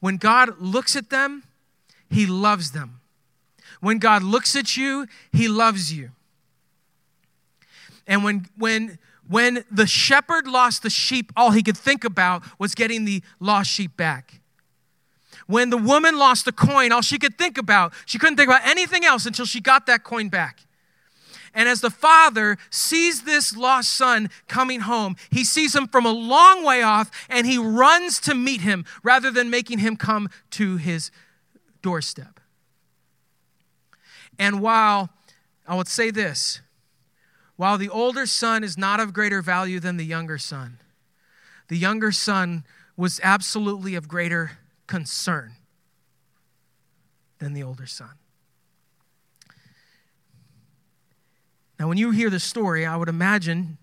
[0.00, 1.44] when God looks at them,
[2.08, 3.00] He loves them.
[3.80, 6.10] When God looks at you, He loves you.
[8.06, 12.74] And when, when, when the shepherd lost the sheep, all he could think about was
[12.74, 14.40] getting the lost sheep back.
[15.46, 18.66] When the woman lost the coin, all she could think about, she couldn't think about
[18.66, 20.60] anything else until she got that coin back.
[21.54, 26.12] And as the father sees this lost son coming home, he sees him from a
[26.12, 30.76] long way off and he runs to meet him rather than making him come to
[30.76, 31.10] his
[31.82, 32.40] doorstep.
[34.38, 35.10] And while
[35.66, 36.60] I would say this,
[37.56, 40.78] while the older son is not of greater value than the younger son,
[41.68, 42.64] the younger son
[42.96, 44.52] was absolutely of greater
[44.86, 45.52] concern
[47.38, 48.19] than the older son.
[51.80, 53.78] Now, when you hear the story, I would imagine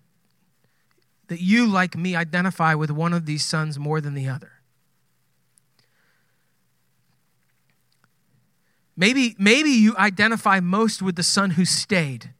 [1.26, 4.52] that you, like me, identify with one of these sons more than the other.
[8.96, 12.30] Maybe, maybe you identify most with the son who stayed.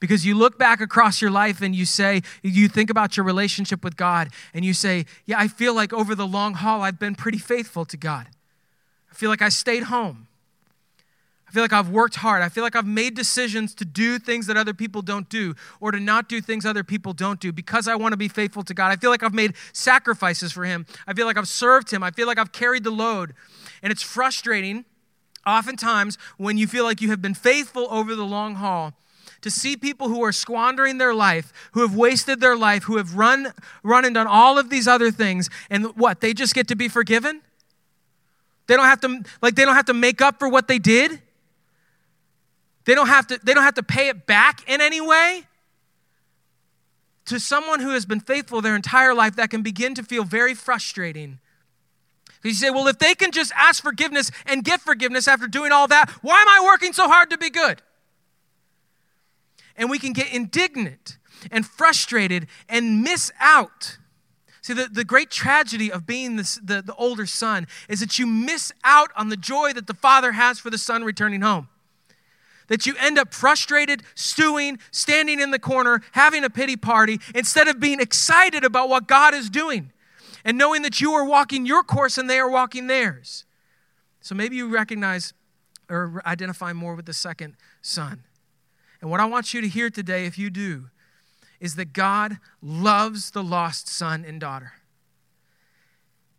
[0.00, 3.84] Because you look back across your life and you say, you think about your relationship
[3.84, 7.14] with God, and you say, Yeah, I feel like over the long haul, I've been
[7.14, 8.26] pretty faithful to God.
[9.10, 10.28] I feel like I stayed home.
[11.50, 12.42] I feel like I've worked hard.
[12.42, 15.90] I feel like I've made decisions to do things that other people don't do or
[15.90, 18.72] to not do things other people don't do because I want to be faithful to
[18.72, 18.92] God.
[18.92, 20.86] I feel like I've made sacrifices for Him.
[21.08, 22.04] I feel like I've served Him.
[22.04, 23.34] I feel like I've carried the load.
[23.82, 24.84] And it's frustrating,
[25.44, 28.94] oftentimes, when you feel like you have been faithful over the long haul
[29.40, 33.16] to see people who are squandering their life, who have wasted their life, who have
[33.16, 36.20] run, run and done all of these other things, and what?
[36.20, 37.40] They just get to be forgiven?
[38.68, 41.20] They don't have to, like, they don't have to make up for what they did?
[42.90, 45.44] They don't have to, they don't have to pay it back in any way.
[47.26, 50.54] To someone who has been faithful their entire life, that can begin to feel very
[50.54, 51.38] frustrating.
[52.42, 55.70] Because you say, well, if they can just ask forgiveness and get forgiveness after doing
[55.70, 57.80] all that, why am I working so hard to be good?
[59.76, 61.16] And we can get indignant
[61.52, 63.98] and frustrated and miss out.
[64.62, 68.26] See, the, the great tragedy of being this, the, the older son is that you
[68.26, 71.68] miss out on the joy that the father has for the son returning home
[72.70, 77.66] that you end up frustrated, stewing, standing in the corner, having a pity party, instead
[77.66, 79.92] of being excited about what God is doing
[80.44, 83.44] and knowing that you are walking your course and they are walking theirs.
[84.20, 85.34] So maybe you recognize
[85.90, 88.22] or identify more with the second son.
[89.00, 90.90] And what I want you to hear today, if you do,
[91.58, 94.74] is that God loves the lost son and daughter.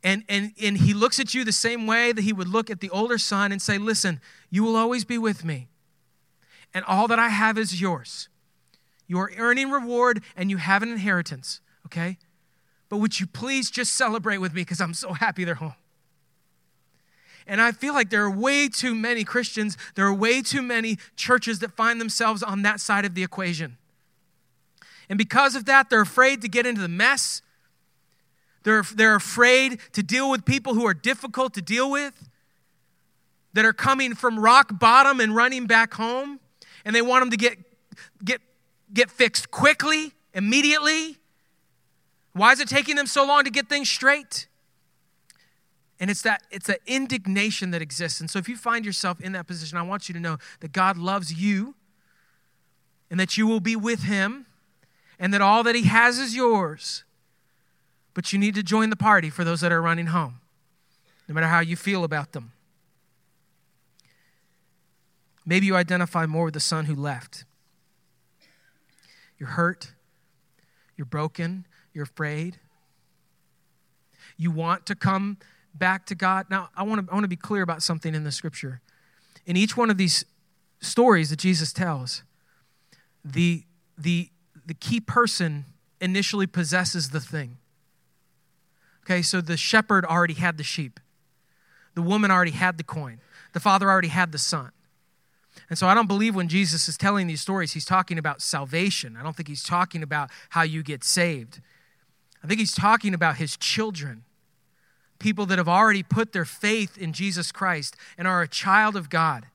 [0.01, 2.79] And, and, and he looks at you the same way that he would look at
[2.79, 5.67] the older son and say, Listen, you will always be with me
[6.73, 8.29] and all that I have is yours.
[9.07, 12.17] You are earning reward and you have an inheritance, okay?
[12.89, 15.75] But would you please just celebrate with me because I'm so happy they're home?
[17.47, 20.97] And I feel like there are way too many Christians, there are way too many
[21.15, 23.77] churches that find themselves on that side of the equation.
[25.09, 27.41] And because of that, they're afraid to get into the mess.
[28.63, 32.29] They're, they're afraid to deal with people who are difficult to deal with,
[33.53, 36.40] that are coming from rock bottom and running back home.
[36.85, 37.57] And they want them to get,
[38.23, 38.41] get,
[38.93, 41.17] get fixed quickly, immediately.
[42.33, 44.47] Why is it taking them so long to get things straight?
[45.99, 48.19] And it's that it's an indignation that exists.
[48.19, 50.71] And so if you find yourself in that position, I want you to know that
[50.71, 51.75] God loves you
[53.11, 54.47] and that you will be with him
[55.19, 57.03] and that all that he has is yours.
[58.15, 60.39] But you need to join the party for those that are running home,
[61.27, 62.51] no matter how you feel about them.
[65.45, 67.45] Maybe you identify more with the son who left.
[69.37, 69.93] You're hurt,
[70.95, 72.59] you're broken, you're afraid.
[74.37, 75.37] You want to come
[75.73, 76.47] back to God.
[76.49, 78.81] Now, I want to, I want to be clear about something in the scripture.
[79.45, 80.25] In each one of these
[80.79, 82.23] stories that Jesus tells,
[83.23, 83.63] the,
[83.97, 84.29] the,
[84.65, 85.65] the key person
[85.99, 87.57] initially possesses the thing.
[89.03, 90.99] Okay, so the shepherd already had the sheep,
[91.95, 93.19] the woman already had the coin,
[93.53, 94.71] the father already had the son.
[95.69, 99.17] And so I don't believe when Jesus is telling these stories, he's talking about salvation.
[99.17, 101.61] I don't think he's talking about how you get saved.
[102.43, 104.23] I think he's talking about his children
[105.21, 109.09] people that have already put their faith in Jesus Christ and are a child of
[109.09, 109.45] God.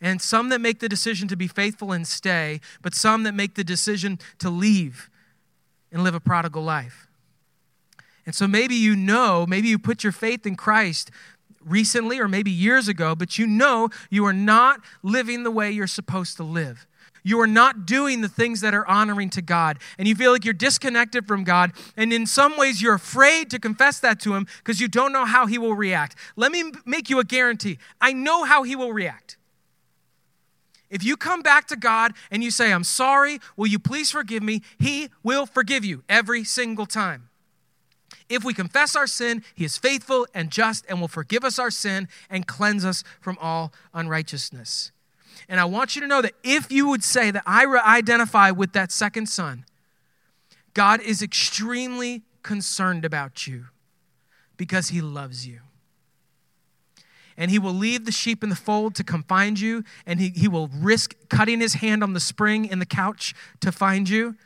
[0.00, 3.54] And some that make the decision to be faithful and stay, but some that make
[3.54, 5.08] the decision to leave
[5.90, 7.08] and live a prodigal life.
[8.24, 11.10] And so maybe you know, maybe you put your faith in Christ
[11.64, 15.86] recently or maybe years ago, but you know you are not living the way you're
[15.86, 16.86] supposed to live.
[17.24, 19.78] You are not doing the things that are honoring to God.
[19.98, 21.72] And you feel like you're disconnected from God.
[21.96, 25.24] And in some ways, you're afraid to confess that to Him because you don't know
[25.24, 26.16] how He will react.
[26.36, 29.36] Let me make you a guarantee I know how He will react.
[30.90, 34.42] If you come back to God and you say, I'm sorry, will you please forgive
[34.42, 34.60] me?
[34.78, 37.30] He will forgive you every single time.
[38.32, 41.70] If we confess our sin, He is faithful and just and will forgive us our
[41.70, 44.90] sin and cleanse us from all unrighteousness.
[45.50, 48.72] And I want you to know that if you would say that I identify with
[48.72, 49.66] that second son,
[50.72, 53.66] God is extremely concerned about you
[54.56, 55.60] because he loves you.
[57.36, 60.30] And he will leave the sheep in the fold to come find you, and he,
[60.30, 64.36] he will risk cutting his hand on the spring in the couch to find you.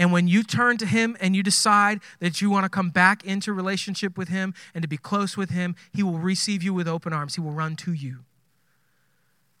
[0.00, 3.22] And when you turn to him and you decide that you want to come back
[3.22, 6.88] into relationship with him and to be close with him, he will receive you with
[6.88, 7.34] open arms.
[7.34, 8.20] He will run to you.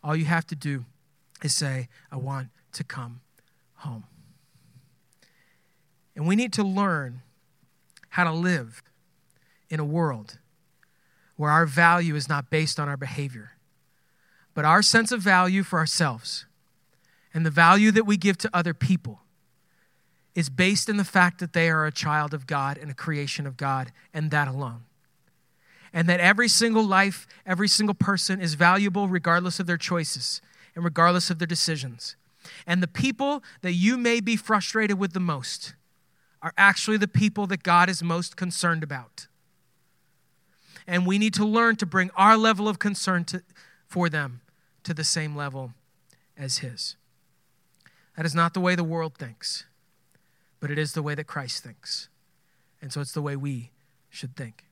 [0.02, 0.86] All you have to do
[1.42, 3.20] is say, I want to come
[3.74, 4.04] home.
[6.16, 7.20] And we need to learn
[8.08, 8.82] how to live
[9.68, 10.38] in a world
[11.36, 13.52] where our value is not based on our behavior,
[14.54, 16.46] but our sense of value for ourselves
[17.34, 19.20] and the value that we give to other people
[20.40, 23.46] is based in the fact that they are a child of God and a creation
[23.46, 24.82] of God, and that alone
[25.92, 30.40] and that every single life, every single person is valuable regardless of their choices
[30.74, 32.16] and regardless of their decisions.
[32.66, 35.74] And the people that you may be frustrated with the most
[36.42, 39.26] are actually the people that God is most concerned about.
[40.86, 43.42] And we need to learn to bring our level of concern to,
[43.86, 44.40] for them
[44.84, 45.74] to the same level
[46.38, 46.96] as His.
[48.16, 49.64] That is not the way the world thinks,
[50.60, 52.08] but it is the way that Christ thinks.
[52.80, 53.70] And so it's the way we
[54.08, 54.64] should think.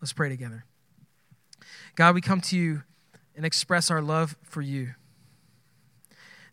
[0.00, 0.64] Let's pray together.
[1.94, 2.82] God, we come to you
[3.36, 4.94] and express our love for you.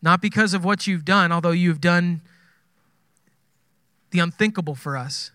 [0.01, 2.21] Not because of what you've done, although you've done
[4.11, 5.31] the unthinkable for us.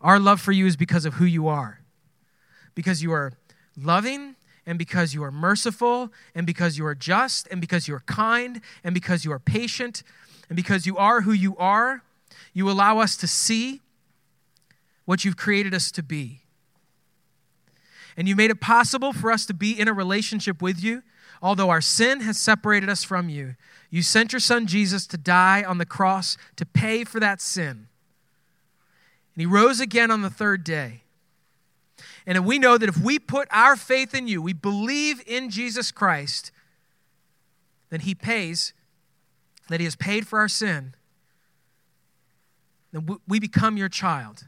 [0.00, 1.80] Our love for you is because of who you are.
[2.74, 3.32] Because you are
[3.76, 8.02] loving, and because you are merciful, and because you are just, and because you are
[8.06, 10.02] kind, and because you are patient,
[10.48, 12.02] and because you are who you are,
[12.52, 13.80] you allow us to see
[15.04, 16.40] what you've created us to be.
[18.16, 21.02] And you made it possible for us to be in a relationship with you,
[21.42, 23.56] although our sin has separated us from you.
[23.90, 27.88] You sent your son Jesus to die on the cross to pay for that sin.
[29.34, 31.02] And he rose again on the third day.
[32.26, 35.92] And we know that if we put our faith in you, we believe in Jesus
[35.92, 36.50] Christ,
[37.90, 38.72] then he pays,
[39.68, 40.94] that he has paid for our sin,
[42.92, 44.46] then we become your child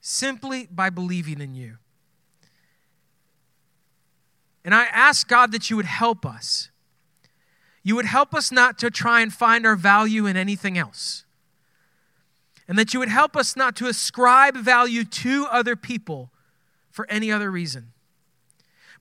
[0.00, 1.78] simply by believing in you.
[4.64, 6.70] And I ask God that you would help us.
[7.84, 11.24] you would help us not to try and find our value in anything else.
[12.66, 16.30] And that you would help us not to ascribe value to other people
[16.90, 17.92] for any other reason.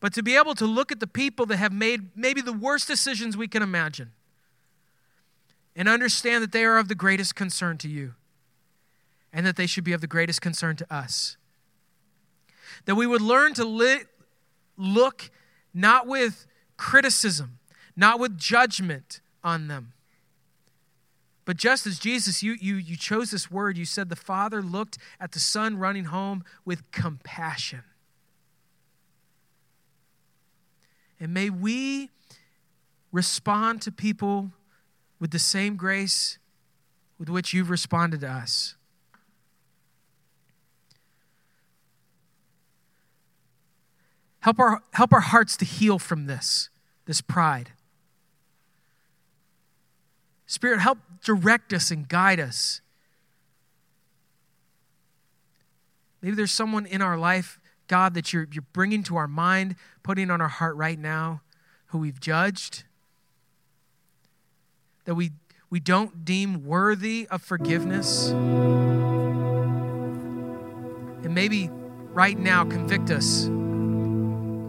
[0.02, 2.88] But to be able to look at the people that have made maybe the worst
[2.88, 4.12] decisions we can imagine
[5.76, 8.14] and understand that they are of the greatest concern to you
[9.32, 11.38] and that they should be of the greatest concern to us.
[12.86, 14.04] That we would learn to li-
[14.78, 15.32] look
[15.74, 16.46] not with
[16.78, 17.58] criticism,
[17.96, 19.94] not with judgment on them.
[21.46, 24.98] But just as Jesus, you, you, you chose this word, you said the Father looked
[25.20, 27.84] at the Son running home with compassion.
[31.20, 32.12] And may we
[33.12, 34.52] respond to people
[35.24, 36.38] with the same grace
[37.18, 38.76] with which you've responded to us.
[44.42, 46.68] Help our, help our hearts to heal from this,
[47.06, 47.72] this pride.
[50.46, 52.82] Spirit, help direct us and guide us.
[56.22, 60.30] Maybe there's someone in our life, God, that you're, you're bringing to our mind, putting
[60.30, 61.40] on our heart right now,
[61.88, 62.84] who we've judged,
[65.06, 65.32] that we,
[65.70, 68.30] we don't deem worthy of forgiveness.
[71.22, 71.70] And maybe
[72.14, 73.50] right now, convict us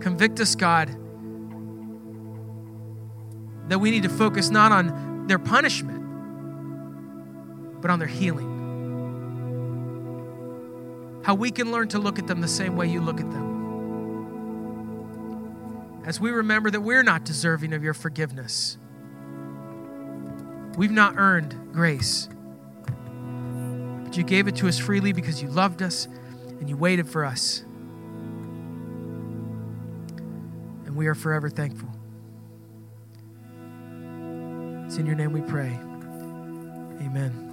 [0.05, 0.89] Convict us, God,
[3.71, 6.03] that we need to focus not on their punishment,
[7.81, 8.51] but on their healing.
[11.25, 13.55] How we can learn to look at them the same way you look at them.
[16.05, 18.77] As we remember that we're not deserving of your forgiveness,
[20.77, 22.29] we've not earned grace.
[24.05, 26.07] But you gave it to us freely because you loved us
[26.61, 27.65] and you waited for us.
[30.95, 31.89] and we are forever thankful.
[34.87, 35.77] It's in your name we pray.
[37.05, 37.44] Amen.